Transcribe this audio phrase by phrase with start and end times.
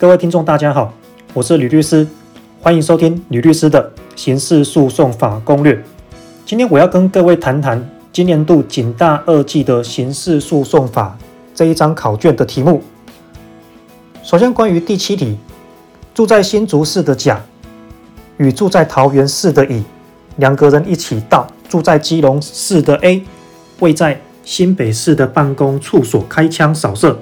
[0.00, 0.94] 各位听众，大家好，
[1.34, 2.06] 我是吕律师，
[2.60, 5.82] 欢迎收听吕律师的刑事诉讼法攻略。
[6.46, 11.18] 今天我要跟各位谈谈今年度警大二季的刑事诉讼法
[11.52, 12.80] 这一章考卷的题目。
[14.22, 15.36] 首先，关于第七题，
[16.14, 17.42] 住在新竹市的甲
[18.36, 19.82] 与住在桃园市的乙
[20.36, 23.24] 两个人一起到住在基隆市的 A
[23.80, 27.18] 位在新北市的办公处所开枪扫射，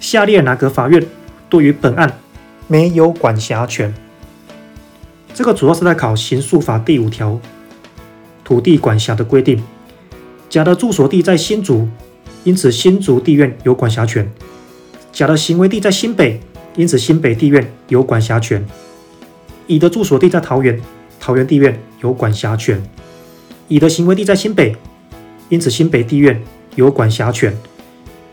[0.00, 1.06] 下列哪个法院
[1.54, 2.18] 对于本案
[2.66, 3.94] 没有管辖权？
[5.32, 7.38] 这个主要是在考刑诉法第五条
[8.42, 9.62] 土地管辖的规定。
[10.50, 11.86] 甲的住所地在新竹，
[12.42, 14.26] 因此新竹地院有管辖权；
[15.12, 16.40] 甲的行为地在新北，
[16.74, 18.66] 因此新北地院有管辖权。
[19.68, 20.80] 乙的住所地在桃园，
[21.20, 22.82] 桃园地院有管辖权。
[23.68, 24.74] 乙的行为地在新北，
[25.50, 26.42] 因此新北地院
[26.74, 27.56] 有管辖权。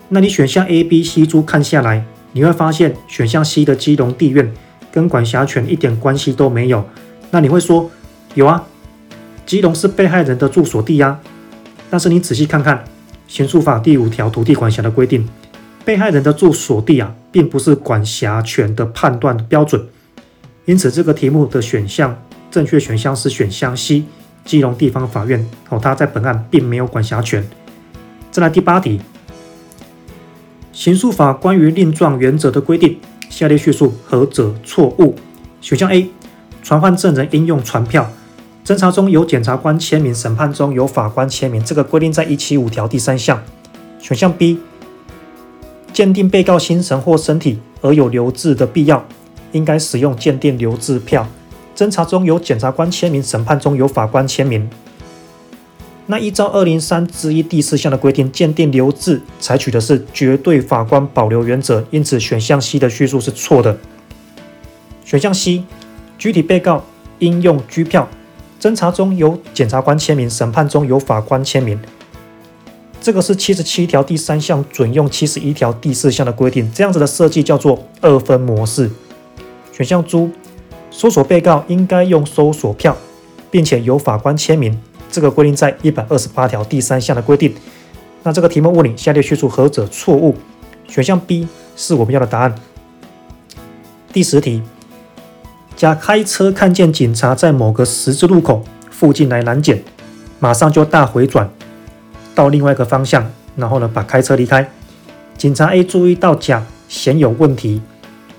[0.09, 4.51] 那你选项 A、B、C 珠看下来，你会发现选项 C 的基隆地院
[4.91, 6.85] 跟管辖权一点关系都没有。
[7.29, 7.89] 那你会说
[8.35, 8.63] 有啊，
[9.45, 11.19] 基隆是被害人的住所地啊。
[11.89, 12.83] 但是你仔细看看
[13.27, 15.27] 刑诉法第五条土地管辖的规定，
[15.83, 19.85] 被害人的住所地啊，并不是管辖权的判断标准。
[20.65, 22.17] 因此这个题目的选项
[22.49, 24.03] 正确选项是选项 C，
[24.45, 27.45] 基隆地方法院哦，它在本案并没有管辖权。
[28.31, 29.01] 再来第八题。
[30.73, 32.97] 刑诉法关于令状原则的规定，
[33.29, 35.15] 下列叙述何者错误？
[35.59, 36.09] 选项 A，
[36.63, 38.09] 传唤证人应用传票，
[38.65, 43.43] 侦查中有检察官签名，审判中有法官签名，这个规定在一七五条第三项。
[43.99, 44.59] 选项 B，
[45.91, 49.05] 鉴定被告心神或身体而有留置的必要，
[49.51, 51.27] 应该使用鉴定留置票，
[51.75, 54.67] 侦查中有检察官签名，审判中有法官签名。
[56.11, 63.77] 那依照二零三之一第四项的规定，鉴定留置采取的是绝对法官保留原则，因此选项 C 的叙述是错的。
[65.05, 65.63] 选项 C，
[66.17, 66.83] 具体被告
[67.19, 68.09] 应用拘票，
[68.59, 71.79] 侦查中有检察官签名，审判中有法官签名。
[72.99, 78.91] 这个是七十七条第三项准用七十一条第四项的规定，这样子的设计叫做二分模式。
[79.71, 80.29] 选项 D，
[80.91, 82.97] 搜索被告应该用搜索票，
[83.49, 84.77] 并且由法官签名。
[85.11, 87.53] 这个规定在一百二十八条第三项的规定。
[88.23, 90.35] 那这个题目问你下列叙述何者错误？
[90.87, 92.55] 选项 B 是我们要的答案。
[94.13, 94.61] 第十题，
[95.75, 99.83] 甲开车看见警察在某个十字路口附近来拦检，
[100.39, 101.49] 马上就大回转
[102.35, 104.69] 到另外一个方向，然后呢把开车离开。
[105.37, 107.81] 警察 A 注意到甲显有问题，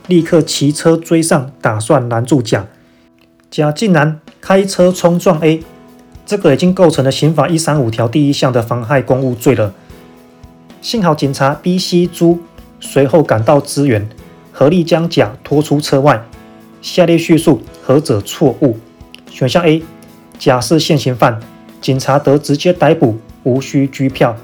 [0.06, 2.66] 立刻骑车追上，打算拦住甲。
[3.50, 5.62] 甲竟然开车冲撞 A。
[6.32, 9.74] 这个已经构成了刑法一三五条第一项的妨害公务罪了。
[10.80, 12.40] 幸好警察 B、C、朱
[12.80, 14.08] 随后赶到支援，
[14.50, 16.24] 合力将甲拖出车外。
[16.80, 18.78] 下列叙述何者错误？
[19.30, 19.82] 选项 A，
[20.38, 21.38] 甲是现行犯，
[21.82, 24.34] 警察得直接逮捕，无需拘票。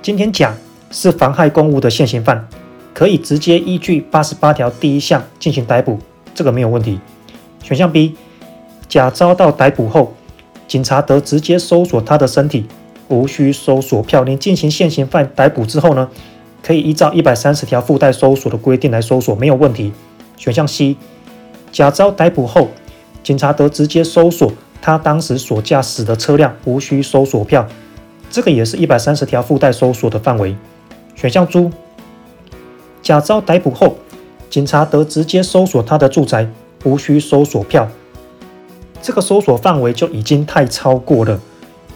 [0.00, 0.54] 今天甲
[0.92, 2.46] 是妨害公务的现行犯，
[2.94, 5.98] 可以直接依据八十八条第一项进行逮捕，
[6.36, 7.00] 这个没有问题。
[7.64, 8.14] 选项 B，
[8.86, 10.15] 甲遭到逮捕后。
[10.68, 12.66] 警察得直接搜索他的身体，
[13.08, 14.24] 无需搜索票。
[14.24, 16.08] 你进行现行犯逮捕之后呢，
[16.62, 19.92] 可以依照一百三十条附带搜索的规定来搜索，没有问题。
[20.36, 20.96] 选项 C，
[21.70, 22.68] 甲遭逮捕后，
[23.22, 27.66] 警察得直接搜索他当时所驾驶的车辆，无需搜索票。
[28.28, 30.56] 这个也是一百三十条附带搜索的范围。
[31.14, 31.70] 选项 D，
[33.00, 33.96] 甲遭逮捕后，
[34.50, 36.48] 警察得直接搜索他的住宅，
[36.84, 37.88] 无需搜索票。
[39.06, 41.40] 这个搜索范围就已经太超过了，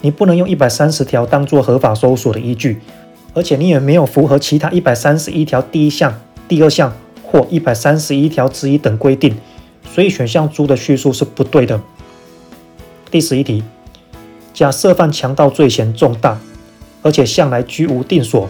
[0.01, 2.81] 你不能用一百三十条当做合法搜索的依据，
[3.35, 6.93] 而且你也没有符合其他一百三十一条第一项、第二项
[7.25, 9.37] 或一百三十一条之一等规定，
[9.93, 11.81] 所以选项猪的叙述是不对的。
[13.11, 13.65] 第十一题，
[14.55, 16.39] 假设犯强盗罪嫌重大，
[17.03, 18.49] 而且向来居无定所，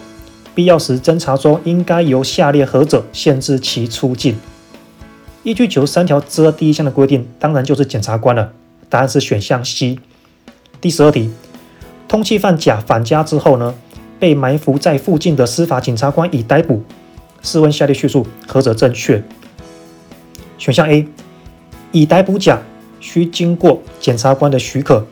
[0.54, 4.38] 必要时侦查中应该由下列何者限制其出境？
[5.42, 8.52] 依据九十三条之二第一项的规定，当然就是检察官了。
[8.90, 9.98] 答案是选项 C。
[10.82, 11.30] 第十二题，
[12.06, 13.74] 通缉犯甲返家之后呢，
[14.18, 16.82] 被埋伏在附近的司法检察官乙逮捕。
[17.42, 19.22] 试问下列叙述何者正确？
[20.58, 21.08] 选项 A，
[21.92, 22.60] 乙逮捕甲
[23.00, 25.06] 需经过检察官的许可，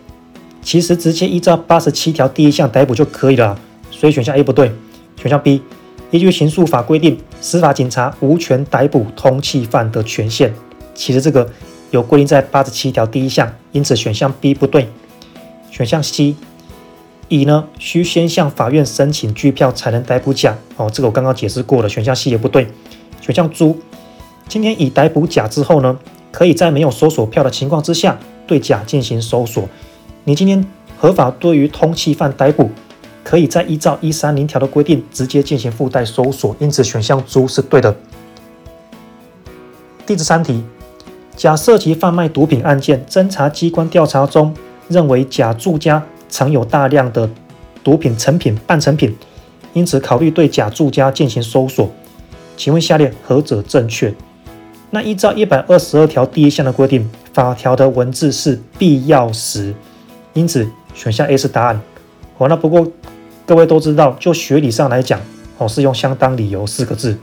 [0.61, 3.59] 其实直接依照八十七条第一项逮捕就可以了，
[3.91, 4.71] 所以选项 A 不对。
[5.17, 5.63] 选项 B。
[6.11, 10.55] 依据刑诉法规定，司法警察无权逮捕通缉犯的权限。
[10.95, 11.51] 其实这个
[11.91, 14.89] 有规定在八十七条第一项，因此选项 B 不对。
[15.71, 16.35] 选项 C，
[17.29, 20.57] 乙呢需先向法院申请拘票才能逮捕甲。
[20.77, 22.69] 哦，这个我刚刚解释过了，选项 C 也不对。
[23.21, 23.79] 选项猪，
[24.49, 25.99] 今天乙逮捕甲之后呢，
[26.33, 29.69] 可以在没有搜索票的情况之下对甲进行搜索。
[30.25, 30.65] 你今天
[30.97, 32.71] 合法对于通缉犯逮捕，
[33.29, 37.95] 可以再依照一三零条的规定直接进行附带搜索，因此选项猪是对的。
[40.07, 40.65] 第十三题，
[41.37, 44.55] 甲涉及贩卖毒品案件，侦查机关调查中
[44.89, 47.29] 认为甲住家藏有大量的
[47.85, 49.15] 毒品成品、半成品，
[49.75, 51.91] 因此考虑对甲住家进行搜索。
[52.57, 54.15] 请问下列何者正确？
[54.89, 59.75] 那依照一百二十二条第一项的规定，法条的文字是必要时，
[60.33, 61.79] 因此选项 A 是答案。
[62.39, 62.91] 好，那不过
[63.49, 65.19] 各位都知道，就学理上来讲，
[65.57, 67.19] 哦是用相当理由四个字。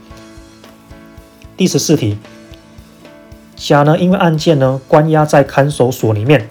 [1.56, 2.18] 第十四题。
[3.54, 6.48] 甲呢，因为案件呢关押在看守所里面，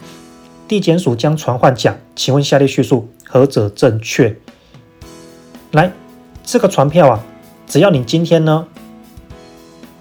[0.66, 4.38] 地检署将传唤甲，请问下列叙述何者正确？
[5.72, 5.92] 来，
[6.46, 7.26] 这个传票啊，
[7.68, 8.66] 只要你今天呢，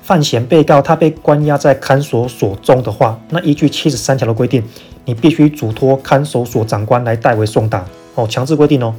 [0.03, 4.62] 犯嫌被告他被关押在看守所中的话，那依据七十三条的规定，
[5.05, 7.85] 你必须嘱托看守所长官来代为送达
[8.15, 8.94] 哦，强制规定哦。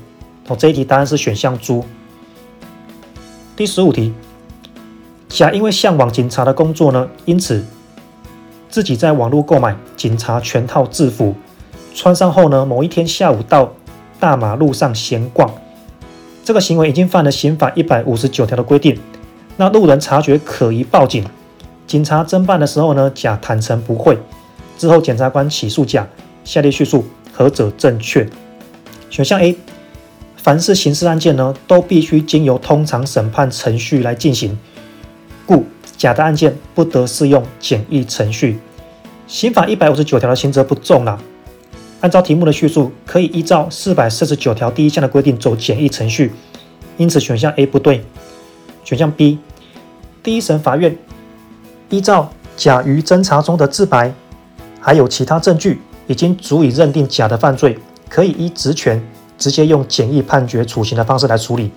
[0.47, 1.83] 哦，这一题答案是选项猪。
[3.56, 4.13] 第十五题，
[5.30, 7.63] 甲因为向往警察的工作呢，因此。
[8.68, 11.33] 自己在网络购买警察全套制服，
[11.94, 13.71] 穿上后呢，某一天下午到
[14.19, 15.50] 大马路上闲逛，
[16.44, 19.00] 这个行为已经犯了刑法一百五十九条的规定。
[19.56, 21.24] 那路人察觉可疑报警，
[21.88, 24.18] 警察侦办的时候呢，甲坦承不讳。
[24.77, 26.06] 之后检察官起诉甲，
[26.44, 28.27] 下列叙述何者正确？
[29.09, 29.56] 选项 A，
[30.45, 34.56] 凡是刑事案件呢，都必须经由通常审判程序来进行，
[35.44, 35.65] 故。
[35.97, 38.59] 甲的案件不得适用简易程序，
[39.25, 41.19] 刑法一百五十九条的刑责不重了。
[42.01, 46.31] 按照题目的叙述，可以依照四百四十九条第一项的规定走简易程序，
[46.98, 48.06] 因此选项 A 不对。
[48.83, 49.39] 选项 B，
[50.21, 50.95] 第一审法院
[51.89, 54.13] 依照甲于侦查中的自白，
[54.80, 59.01] 还有其他证据，已经足以认定甲的犯罪，可以依职权
[59.37, 61.71] 直接用简易判决处刑的方式来处理。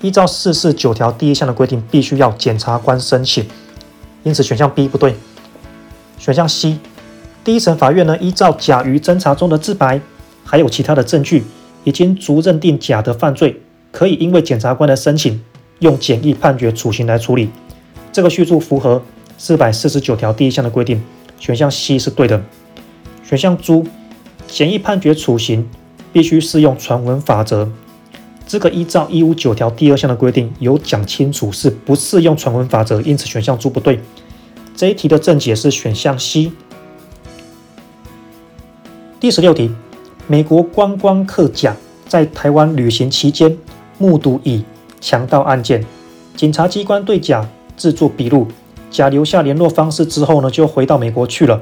[0.00, 3.46] 依照四四九条第一项的规定，必须要检察官申请，
[4.22, 5.14] 因此选项 B 不对。
[6.18, 6.78] 选项 C，
[7.42, 10.00] 第一审法院呢，依照甲于侦查中的自白，
[10.44, 11.44] 还有其他的证据，
[11.84, 13.60] 已经足认定甲的犯罪，
[13.90, 15.42] 可以因为检察官的申请，
[15.78, 17.50] 用简易判决处刑来处理。
[18.12, 19.02] 这个叙述符合
[19.36, 21.02] 四百四十九条第一项的规定，
[21.38, 22.42] 选项 C 是对的。
[23.22, 23.84] 选项 D，
[24.46, 25.68] 简易判决处刑
[26.14, 27.68] 必须适用传闻法则。
[28.46, 33.98] 这个依照一五九条第二项的规定有讲清楚，是不适用传闻法则，因此选项猪不对。
[34.76, 36.52] 这一题的正解是选项 C。
[39.18, 39.74] 第十六题，
[40.28, 41.74] 美国观光客甲
[42.06, 43.58] 在台湾旅行期间
[43.98, 44.62] 目睹乙
[45.00, 45.84] 强盗案件，
[46.36, 47.44] 警察机关对甲
[47.76, 48.46] 制作笔录，
[48.88, 51.60] 甲留下联络方式之后呢，就回到美国去了。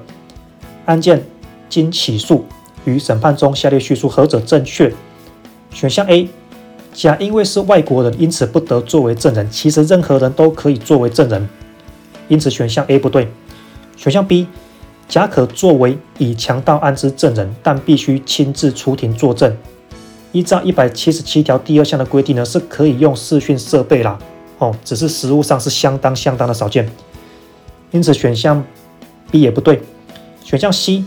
[0.84, 1.24] 案件
[1.70, 2.44] 经起诉
[2.84, 4.92] 与审判中，下列叙述何者正确？
[5.70, 6.28] 选项 A。
[6.92, 9.48] 甲因为是外国人，因此不得作为证人。
[9.50, 11.48] 其实任何人都可以作为证人，
[12.28, 13.32] 因此选项 A 不对。
[13.96, 14.46] 选项 B，
[15.08, 19.56] 甲可作为乙强盗案之证人，但必须亲自出庭作证。
[20.32, 24.18] 依照一百七十七条第二项的规定呢，是可以用视讯设备啦。
[24.58, 26.86] 哦，只是实务上是相当相当的少见，
[27.90, 28.62] 因此选项
[29.30, 29.80] B 也不对。
[30.44, 31.02] 选项 C，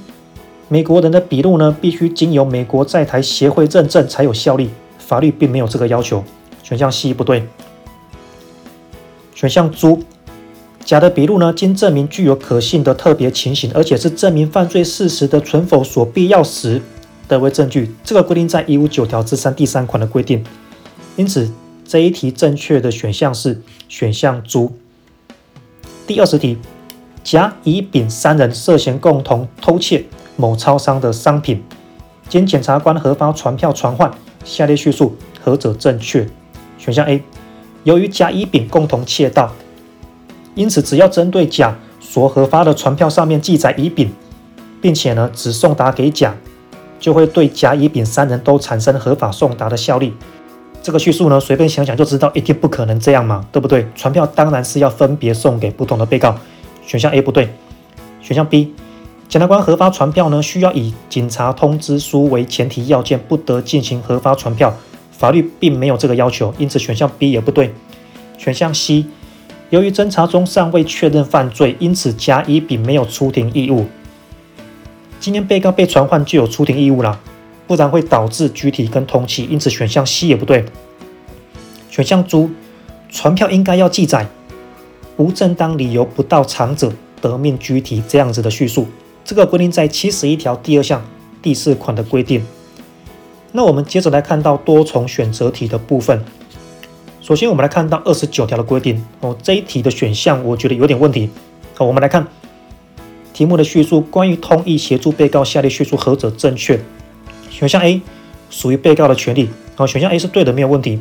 [0.67, 4.69] 美国人的笔录呢，必须经由美国在台协会认证才有效力。
[4.97, 6.23] 法律并没有这个要求，
[6.63, 7.47] 选项 C 不对。
[9.35, 9.99] 选项 D，
[10.83, 16.81] 甲的笔录呢，经证明具有可信的特别情形，而且是证明犯罪事实的存否所必要时，
[17.27, 17.93] 得为证据。
[18.03, 20.43] 这个规定在一五九条之三第三款的规定。
[21.15, 21.51] 因此
[21.85, 24.69] 这一题正确的选项是选项 D。
[26.07, 26.57] 第二十题，
[27.23, 30.05] 甲、乙、丙三人涉嫌共同偷窃
[30.35, 31.63] 某超商的商品，
[32.27, 34.11] 经检察官核发传票传唤。
[34.43, 36.27] 下列叙述何者正确？
[36.77, 37.23] 选项 A，
[37.83, 39.51] 由于甲、乙、丙共同窃盗，
[40.53, 44.11] 因此只要针对甲所核发的传票上面记载乙、丙，
[44.79, 46.35] 并且呢只送达给甲，
[46.99, 50.13] 就会对甲、乙、丙三人都产生合法送达的效力。
[50.83, 53.87] 这个叙述呢，随便想想就知道一定不可能这样嘛，对不对？
[53.95, 56.37] 传票当然是要分别送给不同的被告。
[56.85, 57.51] 选项 A 不对。
[58.21, 58.75] 选项 B。
[59.27, 64.73] 检察官核发传票呢，需要以警察通知书为前提要件，不得进行核发传票。
[65.11, 67.73] 法律并没有这个要求，因此选项 B 也不对。
[68.37, 69.05] 选项 C，
[69.69, 73.85] 由于侦查中尚未确认犯罪，因此甲、乙、丙没有出庭义务。
[75.19, 77.19] 今天被告被传唤就有出庭义务了，
[77.65, 80.65] 不然会导致拘提跟通缉，因此选项 C 也不对。
[81.89, 82.49] 选项 D，
[83.09, 84.27] 传票应该要记载
[85.17, 86.91] 无正当理由不到场者
[87.21, 88.87] 得命拘提这样子的叙述。
[89.25, 91.03] 这个规定在七十一条第二项
[91.41, 92.45] 第四款的规定。
[93.51, 96.23] 那我们接着来看到多重选择题的部分。
[97.21, 101.27] 首先，我们来看到二十九条的规定哦，这一题的选项我觉得有点问题。
[101.73, 102.27] 好，我们来看
[103.33, 106.79] 题目的叙述，关于通意协助被告下列叙述何者正确？
[107.49, 107.99] 选项 A
[108.51, 110.99] 属于被告的权利，好，选项 A 是对的，没有问题。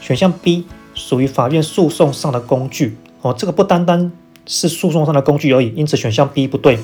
[0.00, 0.64] 选项 B
[0.94, 4.10] 属于法院诉讼上的工具，哦，这个不单单
[4.46, 6.78] 是诉讼上的工具而已，因此选项 B 不对。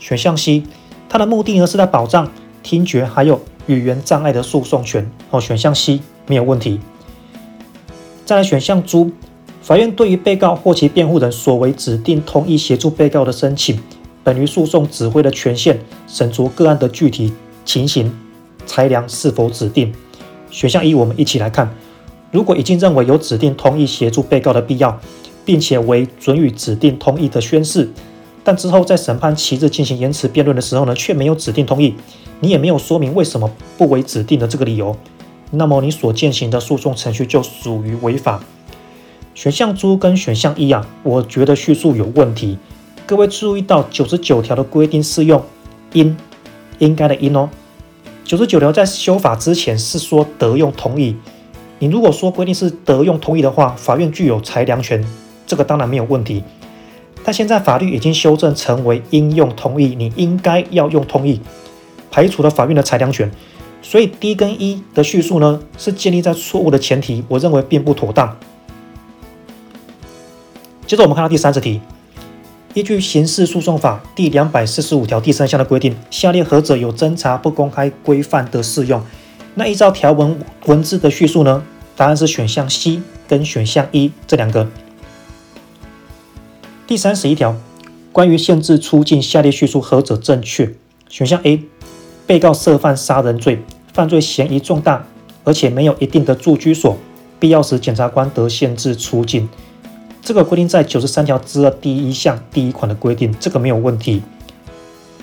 [0.00, 0.64] 选项 C，
[1.08, 2.28] 它的目的呢是在保障
[2.64, 6.80] 听觉还有语言障碍的诉讼权，哦，选项 C 没有问题。
[8.24, 9.12] 再来选项 D，
[9.62, 13.78] 法院对于被告或其辩护人所为指定同意协助被告的申请，
[14.24, 15.78] 本于诉讼指挥的权限，
[16.08, 17.32] 审酌个案的具体
[17.64, 18.12] 情形，
[18.66, 19.92] 裁量是否指定。
[20.50, 21.72] 选项一，我们一起来看，
[22.30, 24.98] 如果已经认为有指定同意协助被告的必要，
[25.44, 27.88] 并且为准予指定同意的宣誓，
[28.42, 31.94] 但之后在审判期日进行言词辩论的时候呢，却没有指定同意，
[32.40, 34.96] 你也没有说明为什么不为指定的这个理由。
[35.50, 38.40] 那么你所进行的诉讼程序就属于违法。
[39.34, 42.58] 选项 D 跟选项一啊，我觉得叙述有问题。
[43.06, 45.42] 各位注意到九十九条的规定是用
[45.92, 46.16] 应
[46.78, 47.50] 应该的应哦。
[48.24, 51.16] 九十九条在修法之前是说得用同意。
[51.78, 55.04] 你如果说规定是得用同意的话，法院具有裁量权，
[55.46, 56.44] 这个当然没有问题。
[57.22, 61.40] 但现在法律已经修正成为应用通译，你应该要用通译，
[62.10, 63.30] 排除了法院的裁量权。
[63.82, 68.36] 所以 D 跟 E 的叙述呢，是建立在错误的前提，我认为并不妥当。
[70.86, 71.80] 接着我们看到第三十题，
[72.74, 79.02] 依据刑事诉讼法第两百四十五条第三项的规定，下列何者有侦查不公开规范的适用？
[79.54, 81.62] 那依照条文文字的叙述呢，
[81.96, 84.68] 答案是选项 C 跟选项 E 这两个。
[86.90, 87.54] 第三十一条，
[88.10, 90.74] 关于限制出境，下列叙述何者正确？
[91.08, 91.62] 选项 A。
[92.26, 95.06] 被告涉犯杀人罪，犯罪嫌疑重大，
[95.44, 96.98] 而且没有一定的住居所，
[97.38, 99.48] 必要时检察官得限制出境。
[100.20, 104.22] 这个规定在九十三条之二第一项第一款的规定，这个没有问题。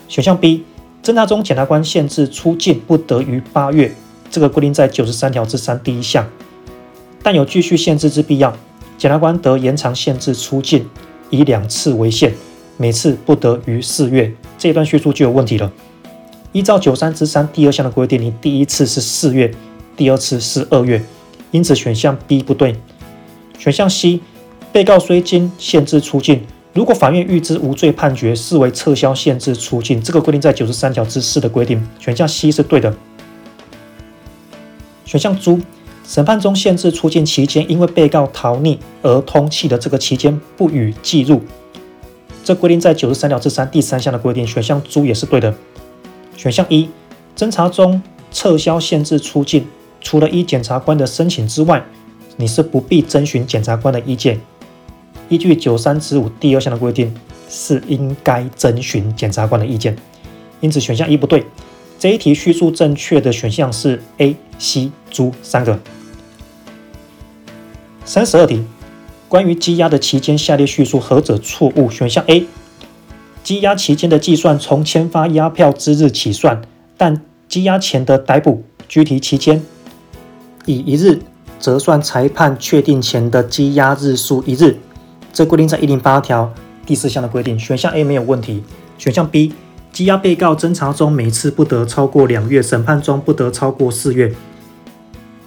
[0.08, 0.64] 选项 B，
[1.04, 3.94] 侦查中检察官限制出境不得逾八月，
[4.32, 6.26] 这个规定在九十三条之三第一项，
[7.22, 8.56] 但有继续限制之必要，
[8.98, 10.88] 检察官得延长限制出境，
[11.30, 12.34] 以两次为限，
[12.78, 14.32] 每次不得逾四月。
[14.58, 15.72] 这一段叙述就有问题了。
[16.54, 19.54] 依照九三之三第二项的规定，你第一次是四月，
[19.96, 21.04] 第二次是二月，
[21.52, 22.76] 因此选项 B 不对。
[23.60, 24.20] 选项 C，
[24.72, 26.42] 被告虽经限制出境，
[26.74, 30.02] 如果法院预知无罪判决，视为撤销限制出境。
[30.02, 32.96] 这个规定在九十三条之四的规定，选项 C 是对的。
[35.06, 35.60] 选项 D，
[36.08, 41.42] 审判中限制出境期间，因为被告逃匿而通缉的这个期间不予计入。
[42.46, 45.54] 这规定在九十三条之三第三项的规定，选项猪也是对的。
[46.38, 46.90] 选项一，
[47.36, 49.68] 侦查中撤销限制出境，
[50.00, 51.84] 除了依检察官的申请之外，
[52.38, 54.40] 你是不必征询检察官的意见。
[55.28, 57.14] 依据九三之五第二项的规定，
[57.50, 59.94] 是应该征询检察官的意见。
[60.62, 61.46] 因此选项一不对。
[62.00, 65.78] 这一题叙述正确的选项是 A、C、猪三个。
[68.08, 68.64] 三十二题，
[69.28, 71.90] 关于羁押的期间，下列叙述何者错误？
[71.92, 72.48] 选项 A。
[73.44, 76.62] 羁押期间的计算从签发押票之日起算，
[76.96, 79.62] 但羁押前的逮捕、拘提期间，
[80.66, 81.20] 以一日
[81.60, 84.78] 折算裁判确定前的羁押日数一日。
[85.34, 86.50] 这规定在一零八条
[86.86, 87.60] 第四项的规定。
[87.60, 88.64] 选项 A 没有问题。
[88.98, 89.52] 选项 B，
[89.92, 94.34] 羁押被告侦查中每次不得超过两月，审判中不得超过四月。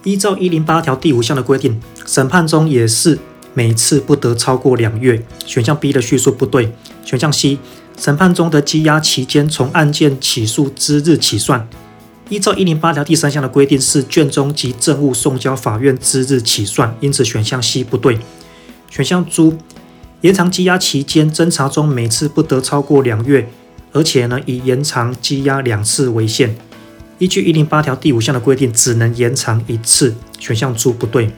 [0.03, 3.19] 依照一零八条第五项的规定，审判中也是
[3.53, 5.23] 每次不得超过两月。
[5.45, 6.73] 选项 B 的叙述不对。
[7.05, 7.57] 选项 C。
[7.97, 11.67] 审判中的羁押期间从案件起诉之日起算，
[12.29, 18.17] 依照一零八条第三项的规定是卷宗及证物送交法院之日起算，因此选项 C 不对。
[18.89, 19.55] 选项 D，
[20.21, 23.47] 延长羁押期间，侦查中每次不得超过两月，
[23.91, 26.55] 而且呢以延长羁押两次为限。
[27.21, 31.29] 依据一零八条第五项的规定，只能延长一次，选项 D 不对。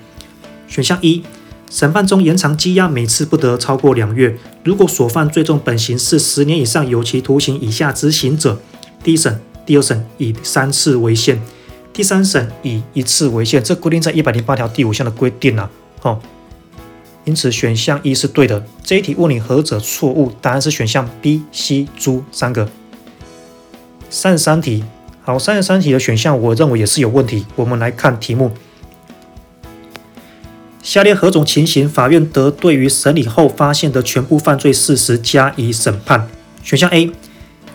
[0.66, 1.22] 选项一。
[1.70, 4.38] 审判中延长羁押，每次不得超过两月。
[4.63, 8.62] 如果所犯最重本刑是十年以上有期徒刑以下执行者，
[9.04, 11.42] 第一审、第二审以三次为限，
[11.92, 13.62] 第三审以一次为限。
[13.62, 15.70] 这规定在一百零八条第五项的规定啊。
[16.04, 16.22] 哦，
[17.25, 18.66] 因此选项一是对的。
[18.84, 20.32] 这一题问你何者错误？
[20.40, 22.70] 答案是选项 B、C、猪三个。
[24.10, 24.84] 三十三题，
[25.25, 27.46] 好，三十三题的选项我认为也是有问题。
[27.56, 28.51] 我们来看题目。
[30.82, 36.27] 下列何种情形，法院得对于审理后发现的全部犯罪事实加以审判？
[36.62, 37.10] 选项 A，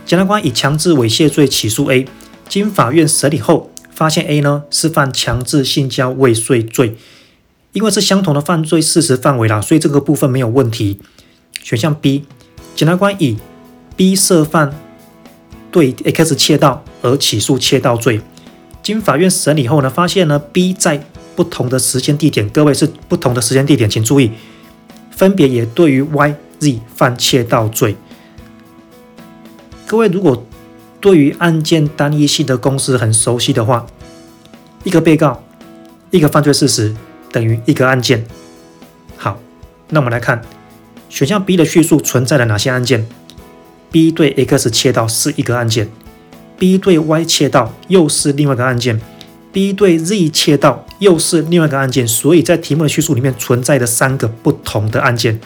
[0.04, 2.06] 检察官以强制猥亵罪起诉 A，
[2.50, 6.98] 经法院审理后发现 A 呢是犯强制性交未遂罪，
[7.72, 11.00] 因为是相同的犯罪事实范围啦，所以这个部分没有问题。
[11.62, 12.26] 选项 B，
[12.76, 13.38] 检察官以
[13.96, 14.74] B 涉犯
[15.70, 18.20] 对 X 窃盗而起诉窃盗罪，
[18.82, 21.04] 经法院审理后呢，发现呢 B 在
[21.36, 24.32] 不同的时间地点，各位是不同的时间地点，请注意，
[25.10, 27.96] 分别也对于 Y、Z 犯窃盗罪。
[29.86, 30.44] 各位如果
[31.00, 33.86] 对于案件单一性的公式很熟悉的话，
[34.82, 35.42] 一个被告，
[36.10, 36.94] 一个犯罪事实
[37.30, 38.26] 等于一个案件。
[39.16, 39.38] 好，
[39.90, 40.42] 那我们来看
[41.08, 43.06] 选项 B 的叙述存在了哪些案件
[43.92, 45.88] ？B 对 X 窃盗是一个案件
[46.58, 49.00] ，B 对 Y 窃盗又是另外一个案件
[49.52, 52.06] ，B 对 Z 窃盗又是另外一个案件。
[52.06, 55.40] 所以在题目的叙述里面存在的三个不同的案件。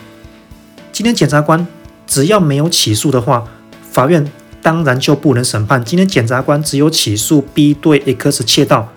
[0.91, 1.67] 今天检察官
[2.07, 3.47] 只要没有起诉的话，
[3.91, 5.85] 法院当然就不能审判。
[5.85, 8.89] 今天检察官只有起诉 B 对 X 窃盗。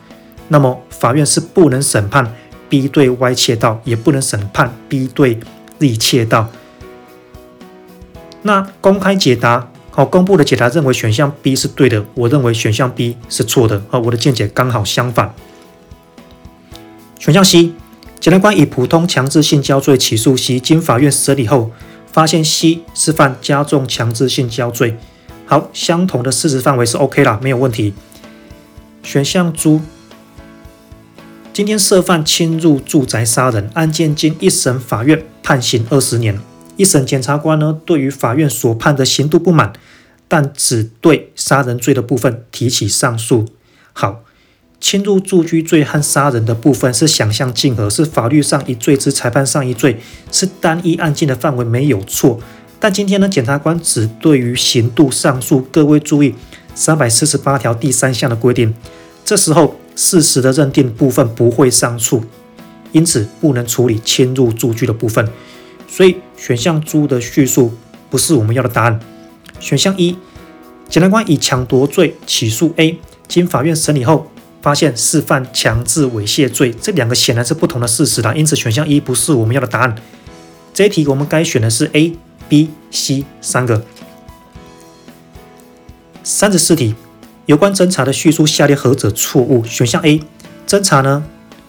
[0.47, 2.31] 那么法院是不能审判
[2.69, 5.39] B 对 Y 窃盗，也不能审判 B 对
[5.79, 6.49] Z 窃盗。
[8.43, 15.33] 那公开解答，好，公布的解答认为选项 B 是对的，我认为选项 B 是错的，好，我的见解刚好相反。
[17.17, 17.71] 选项 C，
[18.19, 21.71] 检察官以普通强制性交罪起诉 C，经法院审理后
[22.11, 24.97] 发现 C 是犯加重强制性交罪。
[25.45, 27.93] 好，相同的事实范围是 OK 啦，没有问题。
[29.01, 29.79] 选项 D。
[31.53, 36.37] 今天涉犯侵入住宅杀人案件，经一审法院判刑二十年。
[36.75, 39.73] 一审检察官呢，对于法院所判的刑度不满，
[40.27, 43.45] 但只对杀人罪的部分提起上诉。
[43.93, 44.23] 好，
[44.79, 49.99] 侵入住居罪和杀人的部分是想象竞合，是法律上一罪之裁判上一罪，
[50.31, 52.39] 是单一案件的范围没有错。
[52.79, 55.61] 但今天呢，检察官只对于刑度上诉。
[55.71, 56.35] 各位注意，
[56.73, 58.73] 三百四十八条第三项的规定，
[59.23, 59.75] 这时候。
[59.97, 62.21] 事实的认定部分不会上诉，
[62.91, 65.25] 因此不能处理侵入住居的部分，
[65.87, 67.73] 所以选项猪的叙述
[68.09, 68.99] 不是我们要的答案。
[69.59, 70.17] 选项一，
[70.89, 79.95] 检察官以抢夺罪起诉 A，经法院审理后发现是犯强制猥亵罪，这两个显然是不同的事实啦，因此选项一不是我们要的答案。
[80.73, 82.15] 这一题我们该选的是 A、
[82.49, 83.83] B、C 三个。
[86.23, 86.95] 三十四题。
[87.45, 89.63] 有关侦查的叙述，下列何者错误？
[89.63, 90.19] 选项 A，
[90.65, 91.23] 侦查呢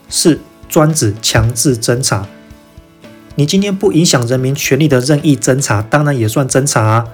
[0.09, 2.27] 是专指强制侦查。
[3.39, 7.05] 你今天不影响人民权利的任意侦查，当然也算侦查啊。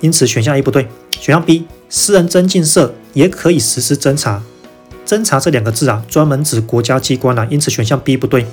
[0.00, 0.88] 因此选项 A 不对。
[1.10, 4.42] 选项 B，私人侦讯社也可以实施侦查。
[5.06, 7.46] 侦查这两个字啊，专门指国家机关啊。
[7.50, 8.46] 因此选项 B 不对。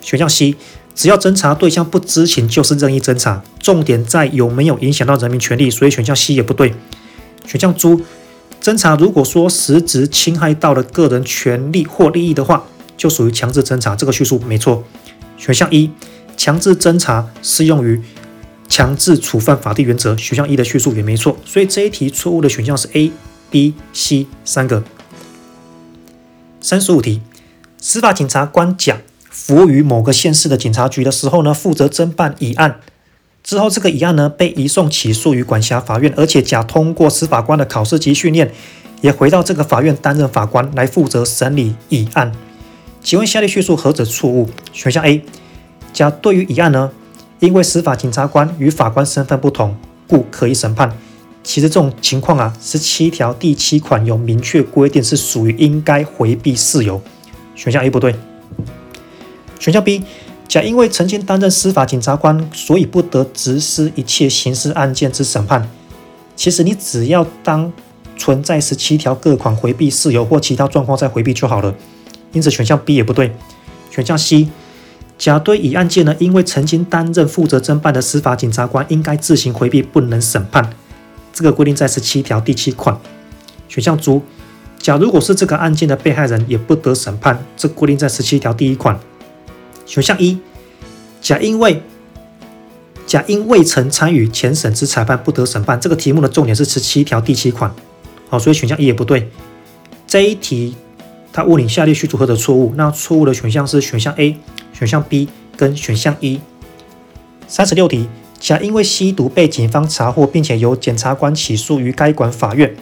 [0.00, 0.56] 选项 C，
[0.92, 6.74] 只要侦查对象不知情就是任意侦查，重点在有没有影响到人民权利，所以选项 C 也不对。
[7.46, 8.02] 选项 D。
[8.60, 12.64] 侦查如果说实质侵害到了个人权利或利益的话，
[12.96, 13.94] 就属于强制侦查。
[13.94, 14.82] 这个叙述没错。
[15.36, 15.90] 选项一，
[16.36, 18.00] 强制侦查适用于
[18.68, 20.16] 强制处分法定原则。
[20.16, 21.36] 选项一的叙述也没错。
[21.44, 23.12] 所以这一题错误的选项是 A、
[23.50, 24.82] B、C 三个。
[26.60, 27.20] 三十五题，
[27.78, 28.98] 司法警察官甲
[29.30, 32.80] 服务于某个县市的警察局的时候呢，负责侦办乙案。
[33.42, 38.50] 之后，这个乙案呢被移送起诉于管辖法院，而且甲通过司法官的考试及训练，
[39.02, 42.32] 也回到这个法院担任法官来负责审理乙案。
[43.02, 44.48] 请问下列叙述何者错误？
[44.72, 45.22] 选项 A，
[45.94, 46.90] 甲对于乙案呢，
[47.38, 49.74] 因为司法警察官与法官身份不同，
[50.06, 50.94] 故可以审判。
[51.42, 57.00] 其实这种情况啊，十七条第七款有明确规定，是属于应该回避事由。
[57.54, 58.14] 选项 A 不对。
[59.58, 60.02] 选项 B。
[60.46, 65.68] 甲因为曾经担任司法警察官，所以不得执施一切刑事案件之审判。
[66.36, 67.72] 其实你只要当
[68.16, 71.74] 存在十七条各款回避事由或其他状况再回避就好了。
[72.32, 73.34] 因此选项 B 也不对。
[73.90, 74.48] 选项 C，
[75.16, 80.68] 甲对乙案件呢，因为曾经担任负责侦办的司法警察官，应该自行回避，不能审判。
[81.32, 82.98] 这个规定在十七条第七款。
[83.68, 84.20] 选项 D，
[84.78, 87.44] 甲如果是这个案件的被害人，也不得审判。
[87.56, 88.98] 这规定在十七条第一款。
[89.86, 90.38] 选项一，
[91.20, 91.82] 甲因为
[93.06, 95.80] 甲因未曾参与前审之裁判，不得审判。
[95.80, 97.74] 这个题目的重点是十七条第七款，
[98.28, 99.30] 好，所以选项一也不对。
[100.06, 100.76] 这一题
[101.32, 102.72] 他问你下列叙述何者错误？
[102.76, 104.38] 那错误的选项是选项 A、
[104.74, 106.38] 选项 B 跟选项一。
[107.46, 108.08] 三十六题，
[108.38, 112.76] 甲因为吸毒被警方查获，并且由检察官起诉于该管法院。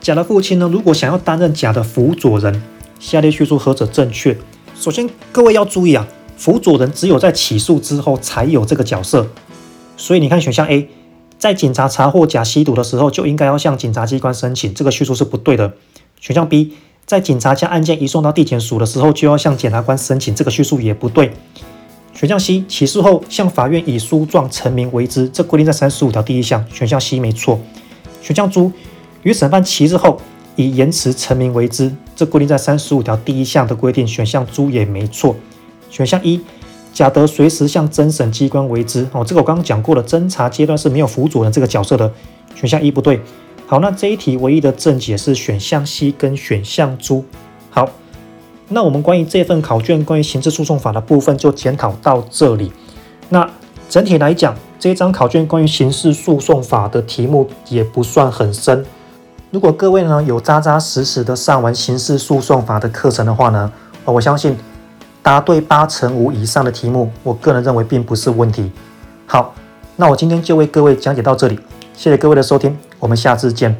[0.00, 2.62] 甲的父亲呢，如果想要担任甲的辅佐人，
[2.98, 4.36] 下列叙述何者正确？
[4.74, 6.08] 首先，各位要注意啊。
[6.36, 9.28] 辅佐人只有在起诉之后才有这个角色。
[9.96, 10.88] 所以你看选项 A，
[11.36, 15.74] 在警察查获甲吸毒的时候就应该要向检察机关申请，这个叙述是不对的。
[16.20, 16.74] 选项 B，
[17.08, 21.32] 在警察将案件移送到地检署的时候就要向检察官申请，这个叙述也不对。
[22.12, 26.62] 选项 C，起诉后向法院以书状陈明为之，这规定在三十五条第一项。
[26.70, 27.58] 选项 C 没错。
[28.20, 28.70] 选项 D，
[29.22, 30.20] 于审判期日后
[30.54, 34.06] 以言辞陈明为之，这规定在三十五条第一项的规定。
[34.06, 35.34] 选项 D 也没错。
[35.88, 36.42] 选项 E，
[36.92, 39.08] 甲得随时向侦审机关为之。
[39.12, 42.12] 哦，这个我刚刚讲过了，侦查阶段是没有辅佐人这个角色的。
[42.54, 43.18] 选项 E 不对。
[43.70, 47.22] 好，那这一题唯一的正解是选项 C 跟选项 D。
[47.70, 47.88] 好。
[48.70, 52.70] 那我们关于这份考卷，关于刑事诉讼法的部分就检讨到这里。
[53.30, 53.48] 那
[53.88, 58.84] 整体来讲，这一张考卷关于刑事诉讼法的题目也不算很深。
[59.50, 63.72] 如果各位呢有扎扎实实的上完刑事诉讼法的课程的话呢，
[64.04, 64.54] 我相信
[65.22, 68.70] 答对八成五以上的题目，我个人认为并不是问题。
[69.26, 69.54] 好，
[69.96, 71.58] 那我今天就为各位讲解到这里，
[71.98, 73.76] 谢谢各位的收听，我们下次见。